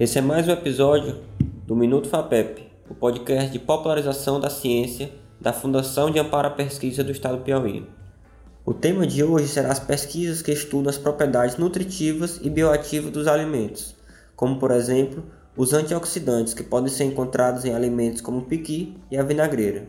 Esse 0.00 0.18
é 0.18 0.20
mais 0.20 0.46
um 0.46 0.52
episódio 0.52 1.16
do 1.66 1.74
Minuto 1.74 2.08
FAPEP, 2.08 2.70
o 2.88 2.94
podcast 2.94 3.50
de 3.50 3.58
popularização 3.58 4.38
da 4.38 4.48
ciência 4.48 5.10
da 5.40 5.52
Fundação 5.52 6.08
de 6.08 6.20
Amparo 6.20 6.46
à 6.46 6.50
Pesquisa 6.52 7.02
do 7.02 7.10
Estado 7.10 7.38
do 7.38 7.42
Piauí. 7.42 7.84
O 8.64 8.72
tema 8.72 9.04
de 9.04 9.24
hoje 9.24 9.48
será 9.48 9.72
as 9.72 9.80
pesquisas 9.80 10.40
que 10.40 10.52
estudam 10.52 10.88
as 10.88 10.96
propriedades 10.96 11.56
nutritivas 11.56 12.38
e 12.40 12.48
bioativas 12.48 13.10
dos 13.10 13.26
alimentos, 13.26 13.96
como 14.36 14.60
por 14.60 14.70
exemplo 14.70 15.24
os 15.56 15.72
antioxidantes 15.72 16.54
que 16.54 16.62
podem 16.62 16.92
ser 16.92 17.02
encontrados 17.02 17.64
em 17.64 17.74
alimentos 17.74 18.20
como 18.20 18.38
o 18.38 18.44
piqui 18.44 18.96
e 19.10 19.16
a 19.16 19.24
vinagreira. 19.24 19.88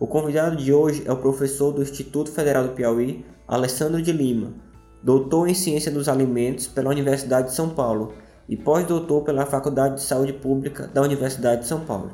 O 0.00 0.06
convidado 0.06 0.56
de 0.56 0.72
hoje 0.72 1.02
é 1.04 1.12
o 1.12 1.18
professor 1.18 1.70
do 1.70 1.82
Instituto 1.82 2.32
Federal 2.32 2.62
do 2.62 2.70
Piauí, 2.70 3.22
Alessandro 3.46 4.00
de 4.00 4.10
Lima, 4.10 4.54
doutor 5.02 5.48
em 5.48 5.54
Ciência 5.54 5.92
dos 5.92 6.08
Alimentos 6.08 6.66
pela 6.66 6.88
Universidade 6.88 7.48
de 7.48 7.54
São 7.54 7.68
Paulo 7.68 8.14
e 8.48 8.56
pós-doutor 8.56 9.22
pela 9.22 9.46
Faculdade 9.46 9.96
de 9.96 10.02
Saúde 10.02 10.32
Pública 10.32 10.86
da 10.86 11.02
Universidade 11.02 11.62
de 11.62 11.68
São 11.68 11.80
Paulo. 11.80 12.12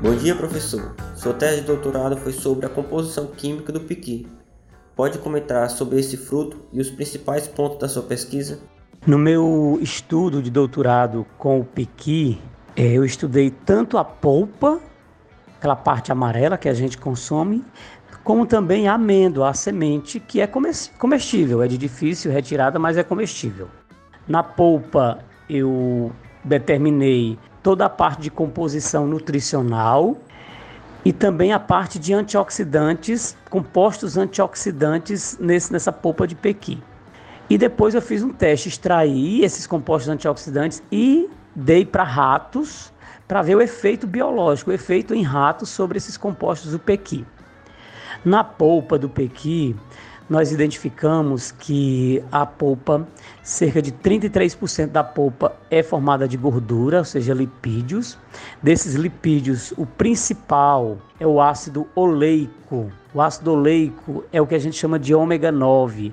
Bom 0.00 0.14
dia, 0.14 0.34
professor. 0.34 0.94
Sua 1.16 1.34
tese 1.34 1.60
de 1.60 1.66
doutorado 1.66 2.16
foi 2.16 2.32
sobre 2.32 2.64
a 2.64 2.68
composição 2.68 3.26
química 3.26 3.72
do 3.72 3.80
piqui. 3.80 4.26
Pode 4.94 5.18
comentar 5.18 5.68
sobre 5.70 5.98
esse 5.98 6.16
fruto 6.16 6.56
e 6.72 6.80
os 6.80 6.90
principais 6.90 7.46
pontos 7.46 7.78
da 7.78 7.88
sua 7.88 8.02
pesquisa? 8.02 8.60
No 9.06 9.18
meu 9.18 9.78
estudo 9.80 10.42
de 10.42 10.50
doutorado 10.50 11.26
com 11.36 11.60
o 11.60 11.64
piqui, 11.64 12.40
é, 12.76 12.86
eu 12.92 13.04
estudei 13.04 13.50
tanto 13.50 13.98
a 13.98 14.04
polpa, 14.04 14.80
aquela 15.58 15.76
parte 15.76 16.12
amarela 16.12 16.56
que 16.56 16.68
a 16.68 16.74
gente 16.74 16.96
consome, 16.96 17.64
como 18.22 18.46
também 18.46 18.88
a 18.88 18.94
amêndoa, 18.94 19.50
a 19.50 19.54
semente, 19.54 20.20
que 20.20 20.40
é 20.40 20.46
comestível, 20.46 21.62
é 21.62 21.68
de 21.68 21.76
difícil 21.76 22.30
retirada, 22.30 22.78
mas 22.78 22.96
é 22.96 23.02
comestível. 23.02 23.68
Na 24.26 24.42
polpa 24.42 25.18
eu 25.50 26.12
determinei 26.44 27.38
toda 27.62 27.86
a 27.86 27.88
parte 27.88 28.22
de 28.22 28.30
composição 28.30 29.06
nutricional 29.06 30.16
e 31.04 31.12
também 31.12 31.52
a 31.52 31.58
parte 31.58 31.98
de 31.98 32.14
antioxidantes, 32.14 33.36
compostos 33.50 34.16
antioxidantes 34.16 35.38
nesse, 35.40 35.72
nessa 35.72 35.90
polpa 35.90 36.26
de 36.26 36.34
pequi. 36.34 36.80
E 37.50 37.58
depois 37.58 37.94
eu 37.94 38.02
fiz 38.02 38.22
um 38.22 38.30
teste, 38.30 38.68
extraí 38.68 39.42
esses 39.42 39.66
compostos 39.66 40.08
antioxidantes 40.08 40.82
e 40.92 41.28
dei 41.56 41.84
para 41.84 42.04
ratos 42.04 42.92
para 43.28 43.42
ver 43.42 43.54
o 43.54 43.60
efeito 43.60 44.06
biológico, 44.06 44.70
o 44.70 44.74
efeito 44.74 45.14
em 45.14 45.22
ratos 45.22 45.68
sobre 45.68 45.98
esses 45.98 46.16
compostos 46.16 46.72
do 46.72 46.78
pequi. 46.78 47.26
Na 48.24 48.42
polpa 48.42 48.98
do 48.98 49.08
pequi, 49.08 49.76
nós 50.28 50.50
identificamos 50.50 51.52
que 51.52 52.22
a 52.32 52.44
polpa, 52.44 53.06
cerca 53.42 53.80
de 53.80 53.92
33% 53.92 54.88
da 54.88 55.04
polpa 55.04 55.54
é 55.70 55.82
formada 55.82 56.26
de 56.26 56.36
gordura, 56.36 56.98
ou 56.98 57.04
seja, 57.04 57.32
lipídios. 57.32 58.18
Desses 58.62 58.94
lipídios, 58.94 59.72
o 59.76 59.86
principal 59.86 60.98
é 61.20 61.26
o 61.26 61.40
ácido 61.40 61.86
oleico. 61.94 62.90
O 63.14 63.22
ácido 63.22 63.52
oleico 63.52 64.24
é 64.32 64.40
o 64.40 64.46
que 64.46 64.54
a 64.54 64.58
gente 64.58 64.76
chama 64.76 64.98
de 64.98 65.14
ômega 65.14 65.52
9. 65.52 66.12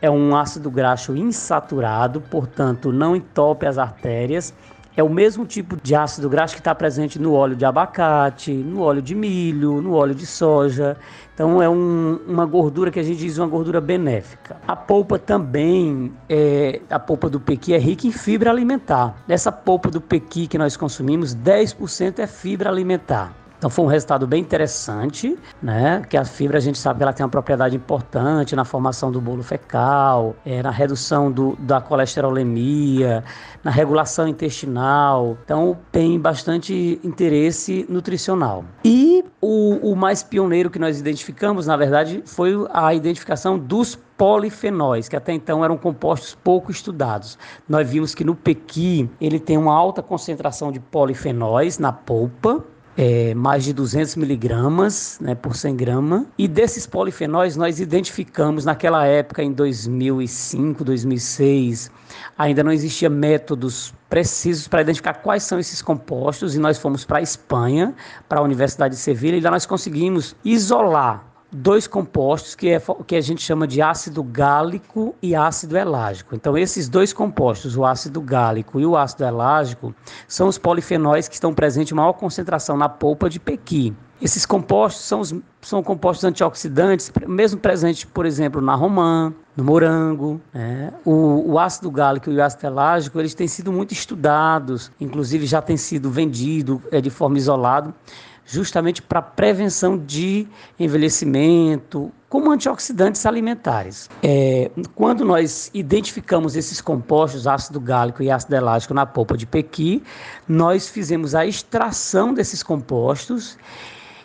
É 0.00 0.10
um 0.10 0.34
ácido 0.36 0.68
graxo 0.68 1.16
insaturado, 1.16 2.20
portanto, 2.20 2.90
não 2.90 3.14
entope 3.14 3.66
as 3.66 3.78
artérias 3.78 4.52
é 4.96 5.02
o 5.02 5.08
mesmo 5.08 5.46
tipo 5.46 5.76
de 5.82 5.94
ácido 5.94 6.28
graxo 6.28 6.54
que 6.54 6.60
está 6.60 6.74
presente 6.74 7.18
no 7.18 7.32
óleo 7.32 7.56
de 7.56 7.64
abacate, 7.64 8.52
no 8.52 8.80
óleo 8.80 9.00
de 9.00 9.14
milho, 9.14 9.80
no 9.80 9.94
óleo 9.94 10.14
de 10.14 10.26
soja. 10.26 10.96
Então 11.34 11.62
é 11.62 11.68
um, 11.68 12.20
uma 12.26 12.44
gordura 12.44 12.90
que 12.90 13.00
a 13.00 13.02
gente 13.02 13.18
diz 13.18 13.38
uma 13.38 13.46
gordura 13.46 13.80
benéfica. 13.80 14.56
A 14.68 14.76
polpa 14.76 15.18
também, 15.18 16.12
é, 16.28 16.80
a 16.90 16.98
polpa 16.98 17.30
do 17.30 17.40
pequi 17.40 17.72
é 17.72 17.78
rica 17.78 18.06
em 18.06 18.12
fibra 18.12 18.50
alimentar. 18.50 19.16
Dessa 19.26 19.50
polpa 19.50 19.90
do 19.90 20.00
pequi 20.00 20.46
que 20.46 20.58
nós 20.58 20.76
consumimos, 20.76 21.34
10% 21.34 22.18
é 22.18 22.26
fibra 22.26 22.68
alimentar. 22.68 23.41
Então 23.62 23.70
foi 23.70 23.84
um 23.84 23.88
resultado 23.88 24.26
bem 24.26 24.40
interessante, 24.40 25.38
né? 25.62 26.02
Que 26.10 26.16
a 26.16 26.24
fibra 26.24 26.58
a 26.58 26.60
gente 26.60 26.76
sabe 26.76 26.96
que 26.96 27.04
ela 27.04 27.12
tem 27.12 27.22
uma 27.24 27.30
propriedade 27.30 27.76
importante 27.76 28.56
na 28.56 28.64
formação 28.64 29.12
do 29.12 29.20
bolo 29.20 29.40
fecal, 29.44 30.34
é, 30.44 30.60
na 30.60 30.72
redução 30.72 31.30
do, 31.30 31.54
da 31.60 31.80
colesterolemia, 31.80 33.22
na 33.62 33.70
regulação 33.70 34.26
intestinal. 34.26 35.38
Então 35.44 35.78
tem 35.92 36.18
bastante 36.18 36.98
interesse 37.04 37.86
nutricional. 37.88 38.64
E 38.84 39.24
o, 39.40 39.92
o 39.92 39.94
mais 39.94 40.24
pioneiro 40.24 40.68
que 40.68 40.80
nós 40.80 40.98
identificamos, 40.98 41.64
na 41.64 41.76
verdade, 41.76 42.20
foi 42.26 42.54
a 42.72 42.92
identificação 42.92 43.56
dos 43.56 43.96
polifenóis, 44.16 45.08
que 45.08 45.16
até 45.16 45.32
então 45.32 45.64
eram 45.64 45.76
compostos 45.76 46.34
pouco 46.34 46.70
estudados. 46.70 47.38
Nós 47.68 47.88
vimos 47.88 48.12
que 48.12 48.24
no 48.24 48.34
pequi 48.34 49.08
ele 49.20 49.38
tem 49.38 49.56
uma 49.56 49.74
alta 49.74 50.02
concentração 50.02 50.70
de 50.70 50.78
polifenóis 50.78 51.78
na 51.78 51.92
polpa, 51.92 52.64
é, 52.96 53.34
mais 53.34 53.64
de 53.64 53.72
200 53.72 54.16
miligramas 54.16 55.18
né, 55.20 55.34
por 55.34 55.56
100 55.56 55.76
gramas. 55.76 56.24
E 56.36 56.46
desses 56.46 56.86
polifenóis 56.86 57.56
nós 57.56 57.80
identificamos 57.80 58.64
naquela 58.64 59.06
época, 59.06 59.42
em 59.42 59.52
2005, 59.52 60.84
2006, 60.84 61.90
ainda 62.36 62.62
não 62.62 62.72
existia 62.72 63.08
métodos 63.08 63.94
precisos 64.08 64.68
para 64.68 64.82
identificar 64.82 65.14
quais 65.14 65.42
são 65.42 65.58
esses 65.58 65.80
compostos 65.80 66.54
e 66.54 66.58
nós 66.58 66.78
fomos 66.78 67.04
para 67.04 67.18
a 67.18 67.22
Espanha, 67.22 67.94
para 68.28 68.40
a 68.40 68.42
Universidade 68.42 68.94
de 68.94 69.00
Sevilha, 69.00 69.36
e 69.36 69.40
lá 69.40 69.50
nós 69.50 69.64
conseguimos 69.64 70.36
isolar 70.44 71.31
dois 71.52 71.86
compostos 71.86 72.54
que, 72.54 72.70
é, 72.70 72.82
que 73.06 73.14
a 73.14 73.20
gente 73.20 73.42
chama 73.42 73.66
de 73.66 73.82
ácido 73.82 74.22
gálico 74.22 75.14
e 75.20 75.34
ácido 75.36 75.76
elágico. 75.76 76.34
Então, 76.34 76.56
esses 76.56 76.88
dois 76.88 77.12
compostos, 77.12 77.76
o 77.76 77.84
ácido 77.84 78.20
gálico 78.20 78.80
e 78.80 78.86
o 78.86 78.96
ácido 78.96 79.24
elágico, 79.24 79.94
são 80.26 80.48
os 80.48 80.56
polifenóis 80.56 81.28
que 81.28 81.34
estão 81.34 81.52
presentes 81.52 81.92
em 81.92 81.96
maior 81.96 82.14
concentração 82.14 82.76
na 82.76 82.88
polpa 82.88 83.28
de 83.28 83.38
pequi. 83.38 83.94
Esses 84.20 84.46
compostos 84.46 85.04
são, 85.04 85.20
os, 85.20 85.34
são 85.60 85.82
compostos 85.82 86.24
antioxidantes, 86.24 87.10
mesmo 87.26 87.58
presentes, 87.58 88.04
por 88.04 88.24
exemplo, 88.24 88.60
na 88.60 88.74
romã, 88.74 89.34
no 89.56 89.64
morango. 89.64 90.40
Né? 90.54 90.92
O, 91.04 91.52
o, 91.52 91.58
ácido 91.58 91.90
gálico 91.90 92.30
e 92.30 92.36
o 92.36 92.42
ácido 92.42 92.66
elágico, 92.68 93.18
eles 93.18 93.34
têm 93.34 93.48
sido 93.48 93.72
muito 93.72 93.92
estudados, 93.92 94.92
inclusive 95.00 95.44
já 95.44 95.60
têm 95.60 95.76
sido 95.76 96.08
vendido 96.08 96.80
é, 96.92 97.00
de 97.00 97.10
forma 97.10 97.36
isolada 97.36 97.92
justamente 98.44 99.00
para 99.00 99.22
prevenção 99.22 99.96
de 99.96 100.46
envelhecimento, 100.78 102.12
como 102.28 102.50
antioxidantes 102.50 103.24
alimentares. 103.26 104.08
É, 104.22 104.70
quando 104.94 105.24
nós 105.24 105.70
identificamos 105.74 106.56
esses 106.56 106.80
compostos, 106.80 107.46
ácido 107.46 107.78
gálico 107.78 108.22
e 108.22 108.30
ácido 108.30 108.56
elágico, 108.56 108.94
na 108.94 109.06
polpa 109.06 109.36
de 109.36 109.46
pequi, 109.46 110.02
nós 110.48 110.88
fizemos 110.88 111.34
a 111.34 111.46
extração 111.46 112.32
desses 112.32 112.62
compostos 112.62 113.58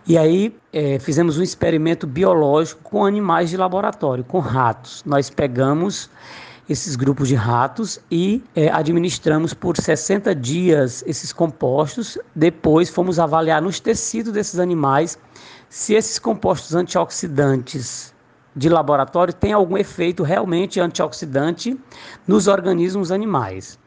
e 0.08 0.18
aí 0.18 0.56
é, 0.72 0.98
fizemos 1.00 1.38
um 1.38 1.44
experimento 1.44 2.08
biológico 2.08 2.82
com 2.82 3.06
animais 3.06 3.50
de 3.50 3.58
laboratório, 3.58 4.24
com 4.24 4.40
ratos. 4.40 5.04
Nós 5.06 5.30
pegamos 5.30 6.10
esses 6.70 6.96
grupos 6.96 7.28
de 7.28 7.36
ratos 7.36 8.00
e 8.12 8.44
é, 8.56 8.70
administramos 8.70 9.54
por 9.54 9.78
60 9.78 10.36
dias 10.36 11.04
esses 11.08 11.32
compostos. 11.32 12.18
Depois 12.36 12.90
fomos 12.90 13.20
avaliar 13.20 13.62
nos 13.62 13.80
tecidos 13.80 14.34
desses 14.34 14.60
animais 14.60 15.18
se 15.70 15.94
esses 15.94 16.20
compostos 16.20 16.76
antioxidantes 16.76 18.14
de 18.56 18.70
laboratório 18.70 19.34
têm 19.34 19.54
algum 19.54 19.78
efeito 19.78 20.24
realmente 20.24 20.80
antioxidante 20.80 21.78
nos 22.28 22.48
organismos 22.48 23.12
animais 23.12 23.78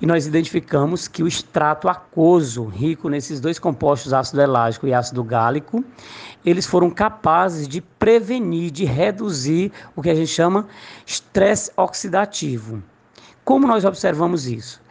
e 0.00 0.06
nós 0.06 0.26
identificamos 0.26 1.08
que 1.08 1.22
o 1.22 1.28
extrato 1.28 1.88
aquoso, 1.88 2.64
rico 2.66 3.08
nesses 3.08 3.40
dois 3.40 3.58
compostos, 3.58 4.12
ácido 4.12 4.42
elágico 4.42 4.86
e 4.86 4.92
ácido 4.92 5.24
gálico, 5.24 5.84
eles 6.44 6.66
foram 6.66 6.90
capazes 6.90 7.66
de 7.66 7.80
prevenir, 7.80 8.70
de 8.70 8.84
reduzir 8.84 9.72
o 9.94 10.02
que 10.02 10.10
a 10.10 10.14
gente 10.14 10.28
chama 10.28 10.66
estresse 11.06 11.70
oxidativo. 11.76 12.82
Como 13.44 13.66
nós 13.66 13.84
observamos 13.84 14.46
isso? 14.46 14.82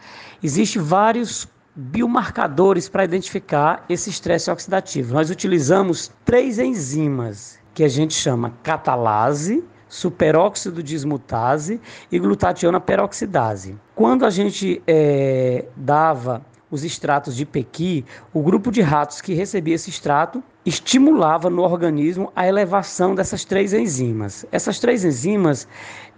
Existem 0.42 0.82
vários 0.82 1.46
biomarcadores 1.74 2.88
para 2.88 3.04
identificar 3.04 3.84
esse 3.88 4.10
estresse 4.10 4.50
oxidativo. 4.50 5.12
Nós 5.12 5.30
utilizamos 5.30 6.10
três 6.24 6.58
enzimas 6.58 7.58
que 7.74 7.84
a 7.84 7.88
gente 7.88 8.14
chama 8.14 8.54
catalase, 8.62 9.62
superóxido 9.88 10.82
dismutase 10.82 11.80
e 12.10 12.18
glutationa 12.18 12.80
peroxidase. 12.80 13.78
Quando 13.94 14.24
a 14.24 14.30
gente 14.30 14.82
é, 14.86 15.64
dava 15.76 16.44
os 16.70 16.84
extratos 16.84 17.36
de 17.36 17.46
pequi, 17.46 18.04
o 18.32 18.42
grupo 18.42 18.70
de 18.70 18.82
ratos 18.82 19.20
que 19.20 19.34
recebia 19.34 19.74
esse 19.74 19.90
extrato 19.90 20.42
estimulava 20.64 21.48
no 21.48 21.62
organismo 21.62 22.32
a 22.34 22.46
elevação 22.46 23.14
dessas 23.14 23.44
três 23.44 23.72
enzimas. 23.72 24.44
Essas 24.50 24.80
três 24.80 25.04
enzimas 25.04 25.68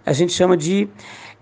a 0.05 0.13
gente 0.13 0.33
chama 0.33 0.57
de 0.57 0.89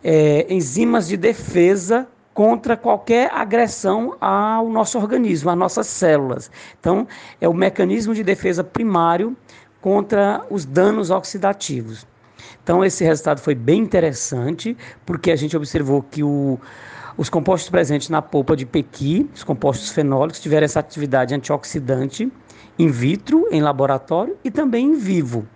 é, 0.04 0.46
enzimas 0.54 1.08
de 1.08 1.16
defesa 1.16 2.08
contra 2.34 2.78
qualquer 2.78 3.32
agressão 3.34 4.16
ao 4.22 4.70
nosso 4.70 5.00
organismo, 5.00 5.50
às 5.50 5.58
nossas 5.58 5.88
células. 5.88 6.52
Então, 6.80 7.08
é 7.42 7.48
o 7.50 7.54
mecanismo 7.54 8.14
de 8.14 8.24
defesa 8.24 8.64
primário 8.64 9.36
contra 9.82 10.46
os 10.50 10.66
danos 10.66 11.10
oxidativos. 11.10 12.06
Então, 12.63 12.84
esse 12.84 13.04
resultado 13.04 13.39
foi 13.39 13.56
bem 13.56 13.81
interessante, 13.81 14.75
porque 15.06 15.31
a 15.31 15.36
gente 15.36 15.56
observou 15.56 16.01
que 16.01 16.24
o, 16.24 16.60
os 17.18 17.30
compostos 17.30 17.69
presentes 17.69 18.10
na 18.10 18.22
polpa 18.22 18.56
de 18.56 18.66
pequi, 18.66 19.30
os 19.34 19.44
compostos 19.44 19.89
fenólicos, 19.89 20.39
tiveram 20.39 20.66
essa 20.66 20.80
atividade 20.80 21.34
antioxidante 21.34 22.31
in 22.78 22.89
vitro, 22.89 23.48
em 23.51 23.62
laboratório 23.62 24.38
e 24.44 24.51
também 24.51 24.86
em 24.86 24.95
vivo, 24.95 25.48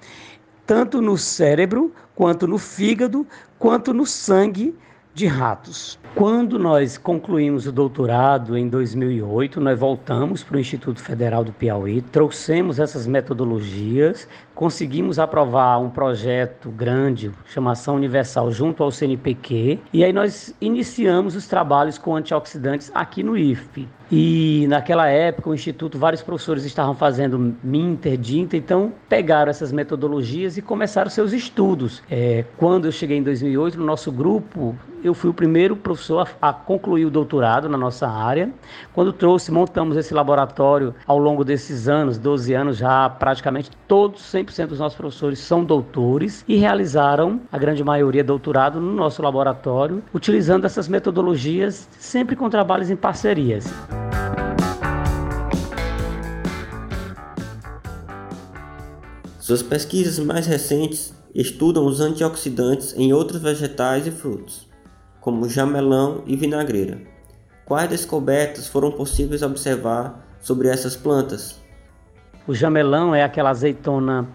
tanto 0.65 1.01
no 1.01 1.17
cérebro, 1.17 1.93
quanto 2.15 2.47
no 2.47 2.57
fígado, 2.57 3.27
quanto 3.59 3.93
no 3.93 4.05
sangue 4.05 4.75
de 5.13 5.27
ratos. 5.27 5.99
Quando 6.15 6.57
nós 6.57 6.97
concluímos 6.97 7.67
o 7.67 7.71
doutorado 7.71 8.57
em 8.57 8.69
2008, 8.69 9.59
nós 9.59 9.77
voltamos 9.77 10.43
para 10.43 10.55
o 10.55 10.59
Instituto 10.59 11.01
Federal 11.01 11.43
do 11.43 11.51
Piauí, 11.51 12.01
trouxemos 12.01 12.79
essas 12.79 13.05
metodologias, 13.05 14.27
conseguimos 14.61 15.17
aprovar 15.17 15.79
um 15.79 15.89
projeto 15.89 16.69
grande, 16.69 17.31
chamação 17.47 17.95
universal, 17.95 18.51
junto 18.51 18.83
ao 18.83 18.91
CNPq, 18.91 19.79
e 19.91 20.03
aí 20.03 20.13
nós 20.13 20.55
iniciamos 20.61 21.35
os 21.35 21.47
trabalhos 21.47 21.97
com 21.97 22.15
antioxidantes 22.15 22.91
aqui 22.93 23.23
no 23.23 23.35
IFP. 23.35 23.87
E 24.11 24.67
naquela 24.67 25.07
época, 25.07 25.49
o 25.49 25.53
Instituto, 25.53 25.97
vários 25.97 26.21
professores 26.21 26.65
estavam 26.65 26.93
fazendo 26.93 27.55
MINTER, 27.63 28.17
DINTER, 28.17 28.59
então 28.59 28.91
pegaram 29.07 29.49
essas 29.49 29.71
metodologias 29.71 30.57
e 30.57 30.61
começaram 30.61 31.09
seus 31.09 31.31
estudos. 31.31 32.03
É, 32.11 32.43
quando 32.57 32.85
eu 32.85 32.91
cheguei 32.91 33.17
em 33.17 33.23
2008, 33.23 33.79
no 33.79 33.85
nosso 33.85 34.11
grupo, 34.11 34.75
eu 35.01 35.13
fui 35.13 35.29
o 35.29 35.33
primeiro 35.33 35.77
professor 35.77 36.27
a, 36.41 36.49
a, 36.49 36.53
concluir 36.53 37.05
o 37.05 37.09
doutorado 37.09 37.69
na 37.69 37.77
nossa 37.77 38.05
área. 38.05 38.51
Quando 38.93 39.13
trouxe, 39.13 39.49
montamos 39.49 39.95
esse 39.95 40.13
laboratório 40.13 40.93
ao 41.07 41.17
longo 41.17 41.45
desses 41.45 41.87
anos, 41.87 42.17
12 42.17 42.53
anos 42.53 42.77
já, 42.77 43.09
praticamente 43.09 43.71
todos, 43.87 44.21
100% 44.23 44.50
dos 44.67 44.79
nossos 44.79 44.97
professores 44.97 45.39
são 45.39 45.63
doutores 45.63 46.43
e 46.47 46.55
realizaram, 46.55 47.41
a 47.51 47.57
grande 47.57 47.83
maioria, 47.83 48.23
doutorado 48.23 48.79
no 48.79 48.93
nosso 48.93 49.21
laboratório, 49.21 50.03
utilizando 50.13 50.65
essas 50.65 50.87
metodologias, 50.87 51.87
sempre 51.97 52.35
com 52.35 52.49
trabalhos 52.49 52.89
em 52.89 52.95
parcerias. 52.95 53.65
Suas 59.39 59.63
pesquisas 59.63 60.19
mais 60.19 60.47
recentes 60.47 61.13
estudam 61.33 61.85
os 61.85 61.99
antioxidantes 61.99 62.93
em 62.97 63.11
outros 63.13 63.41
vegetais 63.41 64.05
e 64.07 64.11
frutos 64.11 64.71
como 65.21 65.47
jamelão 65.47 66.23
e 66.25 66.35
vinagreira. 66.35 66.99
Quais 67.63 67.87
descobertas 67.87 68.67
foram 68.67 68.91
possíveis 68.91 69.43
observar 69.43 70.25
sobre 70.41 70.67
essas 70.67 70.95
plantas? 70.95 71.61
O 72.47 72.55
jamelão 72.55 73.13
é 73.13 73.23
aquela 73.23 73.51
azeitona 73.51 74.27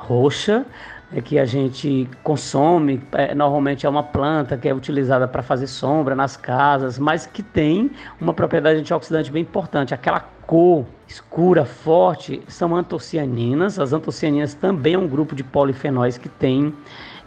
roxa 0.00 0.64
é 1.12 1.20
que 1.20 1.38
a 1.38 1.44
gente 1.44 2.08
consome, 2.22 3.02
é, 3.12 3.34
normalmente 3.34 3.84
é 3.84 3.88
uma 3.88 4.02
planta 4.02 4.56
que 4.56 4.68
é 4.68 4.74
utilizada 4.74 5.26
para 5.26 5.42
fazer 5.42 5.66
sombra 5.66 6.14
nas 6.14 6.36
casas, 6.36 6.98
mas 6.98 7.26
que 7.26 7.42
tem 7.42 7.90
uma 8.20 8.32
propriedade 8.32 8.78
antioxidante 8.78 9.30
bem 9.30 9.42
importante. 9.42 9.92
Aquela 9.92 10.20
cor 10.46 10.84
escura, 11.08 11.64
forte, 11.64 12.40
são 12.46 12.76
antocianinas. 12.76 13.78
As 13.78 13.92
antocianinas 13.92 14.54
também 14.54 14.94
é 14.94 14.98
um 14.98 15.08
grupo 15.08 15.34
de 15.34 15.42
polifenóis 15.42 16.16
que 16.16 16.28
tem 16.28 16.72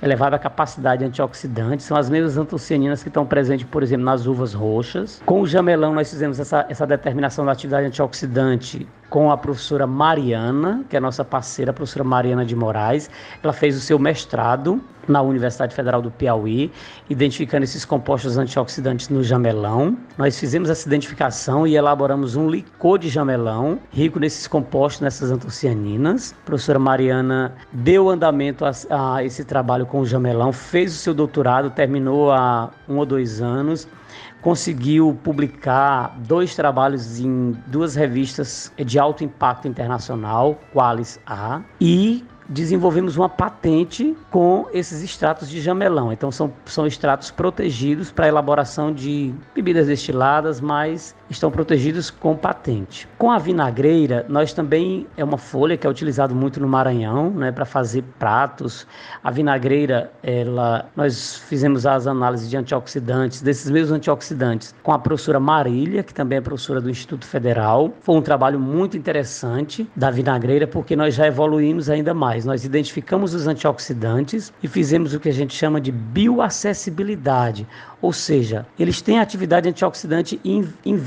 elevada 0.04 0.38
capacidade 0.38 1.06
antioxidante, 1.06 1.82
são 1.82 1.96
as 1.96 2.10
mesmas 2.10 2.38
antocianinas 2.38 3.02
que 3.02 3.08
estão 3.08 3.26
presentes, 3.26 3.66
por 3.66 3.82
exemplo, 3.82 4.04
nas 4.04 4.26
uvas 4.26 4.54
roxas. 4.54 5.22
Com 5.26 5.42
o 5.42 5.48
jamelão, 5.48 5.94
nós 5.94 6.10
fizemos 6.10 6.42
essa, 6.42 6.66
essa 6.68 6.86
determinação 6.86 7.46
da 7.46 7.54
atividade 7.54 7.88
antioxidante 7.88 8.86
com 9.14 9.30
a 9.30 9.38
professora 9.38 9.86
Mariana, 9.86 10.84
que 10.90 10.98
é 10.98 11.00
nossa 11.00 11.24
parceira, 11.24 11.70
a 11.70 11.74
professora 11.74 12.04
Mariana 12.04 12.44
de 12.44 12.56
Moraes. 12.56 13.12
Ela 13.44 13.54
fez 13.54 13.78
o 13.78 13.80
seu 13.80 14.00
mestrado 14.00 14.82
na 15.08 15.22
Universidade 15.22 15.76
Federal 15.76 16.02
do 16.02 16.10
Piauí, 16.10 16.72
identificando 17.08 17.64
esses 17.64 17.86
compostos 17.86 18.40
antioxidantes 18.40 19.10
no 19.10 19.24
jamelão. 19.24 19.96
Nós 20.18 20.40
fizemos 20.40 20.68
essa 20.68 20.88
identificação 20.88 21.68
e 21.68 21.76
elaboramos 21.76 22.36
um 22.36 22.50
licor 22.50 22.98
de 22.98 23.08
jamelão, 23.08 23.78
rico 23.92 24.20
nesses 24.20 24.48
compostos, 24.48 25.02
nessas 25.02 25.30
antocianinas. 25.30 26.34
A 26.42 26.46
professora 26.48 26.80
Mariana 26.80 27.54
deu 27.72 28.10
andamento 28.10 28.66
a, 28.66 28.72
a 28.90 29.24
esse 29.24 29.46
trabalho 29.46 29.86
com 29.86 30.00
o 30.00 30.06
jamelão, 30.08 30.52
fez 30.52 30.92
o 30.92 30.98
seu 30.98 31.14
doutorado, 31.14 31.70
terminou 31.70 32.32
há 32.32 32.72
um 32.90 32.98
ou 32.98 33.06
dois 33.06 33.44
anos 33.44 33.88
conseguiu 34.44 35.18
publicar 35.24 36.16
dois 36.20 36.54
trabalhos 36.54 37.20
em 37.20 37.56
duas 37.68 37.96
revistas 37.96 38.72
de 38.78 39.00
alto 39.00 39.24
impacto 39.24 39.68
internacional, 39.68 40.60
Qualis 40.74 41.18
A, 41.26 41.62
e 41.80 42.26
desenvolvemos 42.48 43.16
uma 43.16 43.30
patente 43.30 44.16
com 44.30 44.68
esses 44.74 45.02
extratos 45.02 45.50
de 45.50 45.62
jamelão. 45.62 46.12
Então 46.12 46.30
são, 46.30 46.54
são 46.66 46.86
extratos 46.86 47.32
protegidos 47.32 48.12
para 48.12 48.28
elaboração 48.28 48.94
de 48.94 49.34
bebidas 49.56 49.88
destiladas, 49.88 50.60
mas 50.60 51.16
estão 51.36 51.52
protegidos 51.52 52.10
com 52.10 52.36
patente. 52.36 53.08
Com 53.18 53.32
a 53.32 53.38
vinagreira, 53.38 54.26
nós 54.30 54.54
também 54.54 55.08
é 55.18 55.24
uma 55.24 55.38
folha 55.38 55.78
que 55.78 55.86
é 55.86 55.90
utilizada 55.90 56.34
muito 56.34 56.60
no 56.60 56.68
Maranhão, 56.68 57.30
né, 57.32 57.52
para 57.52 57.66
fazer 57.66 58.04
pratos. 58.18 58.88
A 59.24 59.32
vinagreira, 59.32 60.12
ela, 60.22 60.86
nós 60.96 61.36
fizemos 61.48 61.86
as 61.86 62.08
análises 62.08 62.50
de 62.50 62.58
antioxidantes, 62.58 63.42
desses 63.42 63.70
mesmos 63.70 63.92
antioxidantes, 63.92 64.74
com 64.84 64.92
a 64.92 65.00
professora 65.00 65.40
Marília, 65.40 66.04
que 66.04 66.14
também 66.14 66.38
é 66.38 66.42
professora 66.42 66.80
do 66.80 66.90
Instituto 66.90 67.26
Federal. 67.26 67.94
Foi 68.02 68.16
um 68.16 68.22
trabalho 68.22 68.60
muito 68.60 68.98
interessante 68.98 69.88
da 69.96 70.10
vinagreira, 70.10 70.68
porque 70.68 70.96
nós 70.96 71.16
já 71.16 71.28
evoluímos 71.28 71.90
ainda 71.90 72.14
mais. 72.14 72.46
Nós 72.46 72.64
identificamos 72.64 73.34
os 73.34 73.48
antioxidantes 73.48 74.54
e 74.62 74.68
fizemos 74.68 75.14
o 75.14 75.20
que 75.20 75.30
a 75.30 75.34
gente 75.34 75.54
chama 75.56 75.82
de 75.82 75.92
bioacessibilidade, 75.92 77.68
ou 78.02 78.12
seja, 78.12 78.66
eles 78.78 79.02
têm 79.02 79.20
atividade 79.20 79.70
antioxidante 79.70 80.40
in, 80.44 80.68
in 80.86 80.98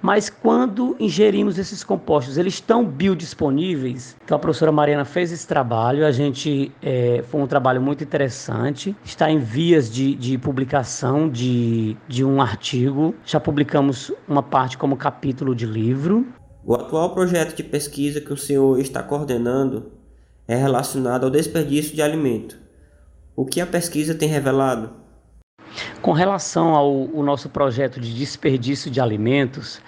mas 0.00 0.30
quando 0.30 0.96
ingerimos 0.98 1.58
esses 1.58 1.82
compostos, 1.84 2.36
eles 2.38 2.54
estão 2.54 2.84
biodisponíveis. 2.84 4.16
Então 4.24 4.36
a 4.36 4.38
professora 4.38 4.72
Mariana 4.72 5.04
fez 5.04 5.32
esse 5.32 5.46
trabalho, 5.46 6.06
a 6.06 6.12
gente 6.12 6.72
é, 6.82 7.22
foi 7.28 7.40
um 7.40 7.46
trabalho 7.46 7.80
muito 7.80 8.02
interessante, 8.04 8.96
está 9.04 9.30
em 9.30 9.38
vias 9.38 9.90
de, 9.90 10.14
de 10.14 10.38
publicação 10.38 11.28
de, 11.28 11.96
de 12.08 12.24
um 12.24 12.40
artigo, 12.40 13.14
já 13.24 13.40
publicamos 13.40 14.12
uma 14.28 14.42
parte 14.42 14.78
como 14.78 14.96
capítulo 14.96 15.54
de 15.54 15.66
livro. 15.66 16.26
O 16.64 16.74
atual 16.74 17.12
projeto 17.14 17.56
de 17.56 17.62
pesquisa 17.62 18.20
que 18.20 18.32
o 18.32 18.36
senhor 18.36 18.78
está 18.78 19.02
coordenando 19.02 19.92
é 20.46 20.54
relacionado 20.54 21.24
ao 21.24 21.30
desperdício 21.30 21.94
de 21.94 22.02
alimento. 22.02 22.58
O 23.34 23.44
que 23.44 23.60
a 23.60 23.66
pesquisa 23.66 24.14
tem 24.14 24.28
revelado? 24.28 25.01
Com 26.00 26.12
relação 26.12 26.74
ao, 26.74 27.08
nosso 27.22 27.48
projeto 27.48 28.00
de 28.00 28.14
desperdício 28.14 28.90
de 28.90 29.00
alimentos, 29.00 29.80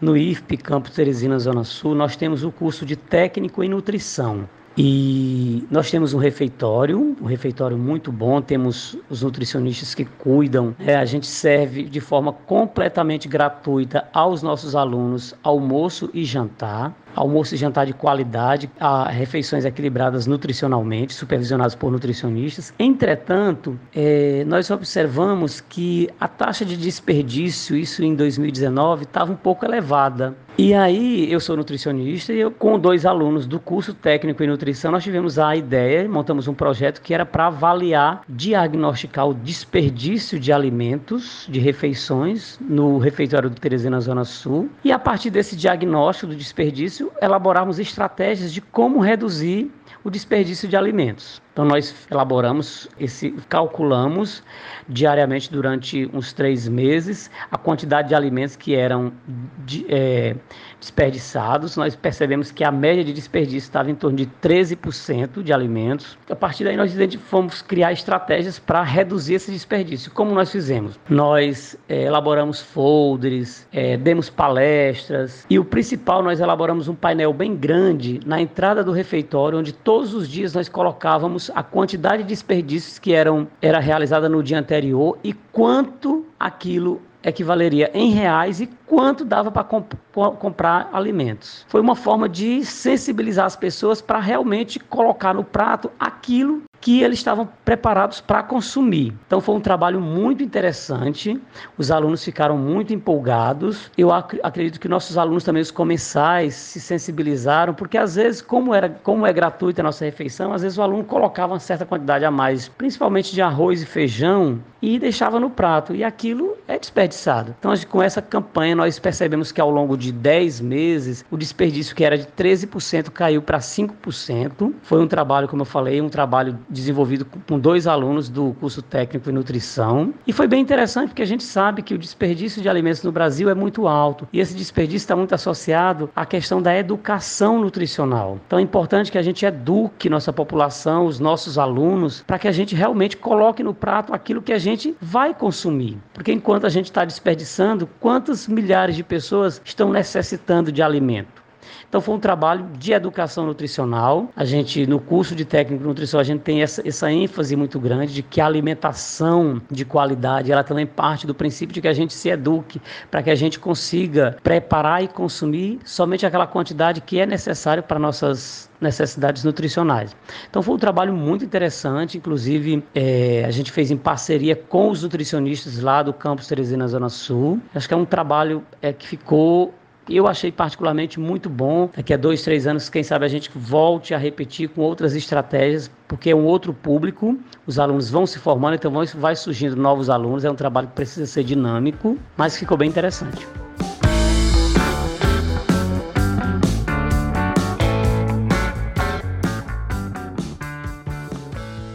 no 0.00 0.16
IFP 0.16 0.56
Campo 0.56 0.90
Teresina 0.90 1.38
Zona 1.38 1.64
Sul, 1.64 1.94
nós 1.94 2.16
temos 2.16 2.42
o 2.42 2.50
curso 2.50 2.84
de 2.84 2.96
técnico 2.96 3.62
em 3.62 3.68
nutrição. 3.68 4.48
E 4.76 5.66
nós 5.70 5.90
temos 5.90 6.14
um 6.14 6.18
refeitório, 6.18 7.14
um 7.20 7.26
refeitório 7.26 7.76
muito 7.76 8.10
bom, 8.10 8.40
temos 8.40 8.96
os 9.10 9.22
nutricionistas 9.22 9.94
que 9.94 10.04
cuidam. 10.04 10.74
É, 10.78 10.96
a 10.96 11.04
gente 11.04 11.26
serve 11.26 11.82
de 11.84 12.00
forma 12.00 12.32
completamente 12.32 13.28
gratuita 13.28 14.08
aos 14.14 14.42
nossos 14.42 14.74
alunos 14.74 15.34
almoço 15.42 16.08
e 16.14 16.24
jantar 16.24 16.96
almoço 17.14 17.54
e 17.54 17.58
jantar 17.58 17.86
de 17.86 17.92
qualidade, 17.92 18.70
refeições 19.10 19.64
equilibradas 19.64 20.26
nutricionalmente, 20.26 21.14
supervisionadas 21.14 21.74
por 21.74 21.90
nutricionistas. 21.90 22.72
Entretanto, 22.78 23.78
é, 23.94 24.44
nós 24.46 24.70
observamos 24.70 25.60
que 25.60 26.08
a 26.20 26.28
taxa 26.28 26.64
de 26.64 26.76
desperdício, 26.76 27.76
isso 27.76 28.04
em 28.04 28.14
2019, 28.14 29.04
estava 29.04 29.32
um 29.32 29.36
pouco 29.36 29.64
elevada. 29.64 30.34
E 30.58 30.74
aí, 30.74 31.32
eu 31.32 31.40
sou 31.40 31.56
nutricionista 31.56 32.30
e 32.30 32.38
eu, 32.38 32.50
com 32.50 32.78
dois 32.78 33.06
alunos 33.06 33.46
do 33.46 33.58
curso 33.58 33.94
técnico 33.94 34.42
em 34.44 34.46
nutrição, 34.46 34.92
nós 34.92 35.02
tivemos 35.02 35.38
a 35.38 35.56
ideia, 35.56 36.06
montamos 36.06 36.46
um 36.46 36.52
projeto 36.52 37.00
que 37.00 37.14
era 37.14 37.24
para 37.24 37.46
avaliar, 37.46 38.22
diagnosticar 38.28 39.26
o 39.26 39.32
desperdício 39.32 40.38
de 40.38 40.52
alimentos, 40.52 41.46
de 41.48 41.58
refeições, 41.58 42.58
no 42.60 42.98
refeitório 42.98 43.48
do 43.48 43.58
Teresina 43.58 43.98
Zona 43.98 44.24
Sul. 44.24 44.68
E 44.84 44.92
a 44.92 44.98
partir 44.98 45.30
desse 45.30 45.56
diagnóstico 45.56 46.26
do 46.32 46.36
desperdício, 46.36 47.01
difícil 47.02 47.12
elaborarmos 47.20 47.78
estratégias 47.78 48.52
de 48.52 48.60
como 48.60 49.00
reduzir 49.00 49.70
o 50.04 50.10
desperdício 50.10 50.68
de 50.68 50.76
alimentos. 50.76 51.42
Então 51.52 51.66
nós 51.66 51.94
elaboramos 52.10 52.88
esse, 52.98 53.30
calculamos 53.48 54.42
diariamente 54.88 55.52
durante 55.52 56.08
uns 56.12 56.32
três 56.32 56.66
meses 56.66 57.30
a 57.50 57.58
quantidade 57.58 58.08
de 58.08 58.14
alimentos 58.14 58.56
que 58.56 58.74
eram 58.74 59.12
de, 59.58 59.84
é, 59.88 60.34
desperdiçados. 60.80 61.76
Nós 61.76 61.94
percebemos 61.94 62.50
que 62.50 62.64
a 62.64 62.72
média 62.72 63.04
de 63.04 63.12
desperdício 63.12 63.66
estava 63.66 63.90
em 63.90 63.94
torno 63.94 64.16
de 64.16 64.26
13% 64.42 65.42
de 65.42 65.52
alimentos. 65.52 66.16
A 66.30 66.34
partir 66.34 66.64
daí 66.64 66.76
nós 66.76 66.92
fomos 67.28 67.60
criar 67.60 67.92
estratégias 67.92 68.58
para 68.58 68.82
reduzir 68.82 69.34
esse 69.34 69.52
desperdício. 69.52 70.10
Como 70.10 70.34
nós 70.34 70.50
fizemos? 70.50 70.98
Nós 71.10 71.78
é, 71.86 72.04
elaboramos 72.04 72.62
folders, 72.62 73.66
é, 73.70 73.98
demos 73.98 74.30
palestras 74.30 75.46
e 75.50 75.58
o 75.58 75.64
principal 75.64 76.22
nós 76.22 76.40
elaboramos 76.40 76.88
um 76.88 76.94
painel 76.94 77.34
bem 77.34 77.54
grande 77.54 78.20
na 78.24 78.40
entrada 78.40 78.82
do 78.82 78.90
refeitório 78.90 79.58
onde 79.58 79.72
todos 79.72 80.14
os 80.14 80.26
dias 80.26 80.54
nós 80.54 80.68
colocávamos 80.68 81.41
a 81.54 81.62
quantidade 81.62 82.22
de 82.22 82.28
desperdícios 82.28 82.98
que 82.98 83.12
eram 83.12 83.48
era 83.60 83.78
realizada 83.78 84.28
no 84.28 84.42
dia 84.42 84.58
anterior 84.58 85.18
e 85.22 85.32
quanto 85.32 86.26
aquilo 86.38 87.00
equivaleria 87.22 87.90
em 87.94 88.10
reais 88.10 88.60
e 88.60 88.66
quanto 88.86 89.24
dava 89.24 89.50
para 89.50 89.64
comp 89.64 89.92
comprar 90.38 90.90
alimentos. 90.92 91.64
Foi 91.68 91.80
uma 91.80 91.94
forma 91.94 92.28
de 92.28 92.64
sensibilizar 92.64 93.46
as 93.46 93.56
pessoas 93.56 94.02
para 94.02 94.18
realmente 94.18 94.78
colocar 94.78 95.32
no 95.32 95.44
prato 95.44 95.90
aquilo 95.98 96.62
que 96.82 97.00
eles 97.00 97.20
estavam 97.20 97.48
preparados 97.64 98.20
para 98.20 98.42
consumir. 98.42 99.14
Então 99.26 99.40
foi 99.40 99.54
um 99.54 99.60
trabalho 99.60 100.00
muito 100.00 100.42
interessante. 100.42 101.40
Os 101.78 101.92
alunos 101.92 102.24
ficaram 102.24 102.58
muito 102.58 102.92
empolgados. 102.92 103.90
Eu 103.96 104.12
ac 104.12 104.38
acredito 104.42 104.80
que 104.80 104.88
nossos 104.88 105.16
alunos 105.16 105.44
também 105.44 105.62
os 105.62 105.70
comensais 105.70 106.54
se 106.54 106.80
sensibilizaram, 106.80 107.72
porque 107.72 107.96
às 107.96 108.16
vezes, 108.16 108.42
como 108.42 108.74
era, 108.74 108.88
como 108.88 109.24
é 109.24 109.32
gratuita 109.32 109.80
a 109.80 109.84
nossa 109.84 110.04
refeição, 110.04 110.52
às 110.52 110.62
vezes 110.62 110.76
o 110.76 110.82
aluno 110.82 111.04
colocava 111.04 111.52
uma 111.52 111.60
certa 111.60 111.86
quantidade 111.86 112.24
a 112.24 112.30
mais, 112.32 112.68
principalmente 112.68 113.32
de 113.32 113.40
arroz 113.40 113.80
e 113.80 113.86
feijão, 113.86 114.60
e 114.82 114.98
deixava 114.98 115.38
no 115.38 115.48
prato, 115.48 115.94
e 115.94 116.02
aquilo 116.02 116.56
é 116.66 116.76
desperdiçado. 116.76 117.54
Então, 117.56 117.72
com 117.88 118.02
essa 118.02 118.20
campanha, 118.20 118.74
nós 118.74 118.98
percebemos 118.98 119.52
que 119.52 119.60
ao 119.60 119.70
longo 119.70 119.96
de 119.96 120.10
10 120.10 120.60
meses, 120.60 121.24
o 121.30 121.36
desperdício 121.36 121.94
que 121.94 122.04
era 122.04 122.18
de 122.18 122.26
13% 122.26 123.10
caiu 123.10 123.40
para 123.40 123.58
5%. 123.58 124.74
Foi 124.82 125.00
um 125.00 125.06
trabalho, 125.06 125.46
como 125.46 125.62
eu 125.62 125.66
falei, 125.66 126.00
um 126.00 126.08
trabalho 126.08 126.58
desenvolvido 126.72 127.26
com 127.46 127.58
dois 127.58 127.86
alunos 127.86 128.28
do 128.28 128.54
curso 128.54 128.82
técnico 128.82 129.30
em 129.30 129.32
nutrição. 129.32 130.12
E 130.26 130.32
foi 130.32 130.48
bem 130.48 130.60
interessante 130.60 131.08
porque 131.08 131.22
a 131.22 131.26
gente 131.26 131.44
sabe 131.44 131.82
que 131.82 131.94
o 131.94 131.98
desperdício 131.98 132.62
de 132.62 132.68
alimentos 132.68 133.02
no 133.02 133.12
Brasil 133.12 133.48
é 133.50 133.54
muito 133.54 133.86
alto, 133.86 134.26
e 134.32 134.40
esse 134.40 134.54
desperdício 134.54 135.04
está 135.04 135.14
muito 135.14 135.34
associado 135.34 136.10
à 136.16 136.24
questão 136.24 136.60
da 136.62 136.76
educação 136.76 137.60
nutricional. 137.60 138.38
Então, 138.46 138.58
é 138.58 138.62
importante 138.62 139.12
que 139.12 139.18
a 139.18 139.22
gente 139.22 139.44
eduque 139.44 140.08
nossa 140.08 140.32
população, 140.32 141.06
os 141.06 141.20
nossos 141.20 141.58
alunos, 141.58 142.22
para 142.26 142.38
que 142.38 142.48
a 142.48 142.52
gente 142.52 142.74
realmente 142.74 143.16
coloque 143.16 143.62
no 143.62 143.74
prato 143.74 144.14
aquilo 144.14 144.42
que 144.42 144.52
a 144.52 144.58
gente 144.58 144.96
vai 145.00 145.34
consumir. 145.34 145.98
Porque 146.14 146.32
enquanto 146.32 146.66
a 146.66 146.70
gente 146.70 146.86
está 146.86 147.04
desperdiçando, 147.04 147.88
quantas 148.00 148.48
milhares 148.48 148.96
de 148.96 149.02
pessoas 149.02 149.60
estão 149.64 149.90
necessitando 149.90 150.72
de 150.72 150.82
alimento? 150.82 151.41
Então 151.88 152.00
foi 152.00 152.14
um 152.14 152.18
trabalho 152.18 152.66
de 152.78 152.92
educação 152.92 153.46
nutricional. 153.46 154.30
A 154.36 154.44
gente 154.44 154.86
no 154.86 154.98
curso 154.98 155.34
de 155.34 155.44
técnico 155.44 155.84
nutrição 155.84 156.18
a 156.20 156.24
gente 156.24 156.40
tem 156.40 156.62
essa, 156.62 156.86
essa 156.86 157.10
ênfase 157.10 157.56
muito 157.56 157.78
grande 157.78 158.12
de 158.12 158.22
que 158.22 158.40
a 158.40 158.46
alimentação 158.46 159.60
de 159.70 159.84
qualidade 159.84 160.50
ela 160.50 160.64
também 160.64 160.86
parte 160.86 161.26
do 161.26 161.34
princípio 161.34 161.74
de 161.74 161.80
que 161.80 161.88
a 161.88 161.92
gente 161.92 162.12
se 162.14 162.28
eduque 162.28 162.80
para 163.10 163.22
que 163.22 163.30
a 163.30 163.34
gente 163.34 163.58
consiga 163.58 164.36
preparar 164.42 165.02
e 165.02 165.08
consumir 165.08 165.78
somente 165.84 166.26
aquela 166.26 166.46
quantidade 166.46 167.00
que 167.00 167.18
é 167.18 167.26
necessário 167.26 167.82
para 167.82 167.98
nossas 167.98 168.70
necessidades 168.80 169.44
nutricionais. 169.44 170.14
Então 170.50 170.60
foi 170.60 170.74
um 170.74 170.78
trabalho 170.78 171.14
muito 171.14 171.44
interessante, 171.44 172.18
inclusive 172.18 172.82
é, 172.94 173.44
a 173.46 173.50
gente 173.50 173.70
fez 173.70 173.90
em 173.90 173.96
parceria 173.96 174.56
com 174.56 174.90
os 174.90 175.02
nutricionistas 175.02 175.80
lá 175.80 176.02
do 176.02 176.12
campus 176.12 176.48
Teresina 176.48 176.86
Zona 176.88 177.08
Sul. 177.08 177.60
Acho 177.74 177.86
que 177.86 177.94
é 177.94 177.96
um 177.96 178.04
trabalho 178.04 178.64
é, 178.82 178.92
que 178.92 179.06
ficou 179.06 179.72
eu 180.08 180.26
achei 180.26 180.50
particularmente 180.50 181.20
muito 181.20 181.48
bom. 181.48 181.88
Daqui 181.94 182.12
a 182.12 182.16
dois, 182.16 182.42
três 182.42 182.66
anos, 182.66 182.88
quem 182.88 183.02
sabe 183.02 183.24
a 183.24 183.28
gente 183.28 183.50
volte 183.54 184.14
a 184.14 184.18
repetir 184.18 184.68
com 184.68 184.80
outras 184.82 185.14
estratégias, 185.14 185.90
porque 186.08 186.30
é 186.30 186.34
um 186.34 186.44
outro 186.44 186.72
público. 186.72 187.38
Os 187.66 187.78
alunos 187.78 188.10
vão 188.10 188.26
se 188.26 188.38
formando, 188.38 188.74
então 188.74 188.92
vai 189.16 189.36
surgindo 189.36 189.76
novos 189.76 190.10
alunos. 190.10 190.44
É 190.44 190.50
um 190.50 190.54
trabalho 190.54 190.88
que 190.88 190.94
precisa 190.94 191.26
ser 191.26 191.44
dinâmico, 191.44 192.18
mas 192.36 192.56
ficou 192.56 192.76
bem 192.76 192.88
interessante. 192.88 193.46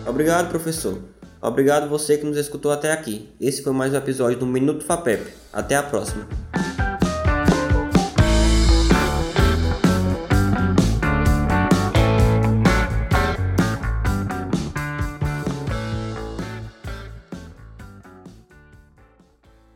Obrigado, 0.05 0.49
professor. 0.49 0.97
Obrigado 1.39 1.87
você 1.87 2.17
que 2.17 2.25
nos 2.25 2.37
escutou 2.37 2.71
até 2.71 2.91
aqui. 2.91 3.29
Esse 3.39 3.61
foi 3.61 3.71
mais 3.71 3.93
um 3.93 3.97
episódio 3.97 4.39
do 4.39 4.45
Minuto 4.47 4.83
FAPEP. 4.83 5.31
Até 5.53 5.75
a 5.75 5.83
próxima. 5.83 6.27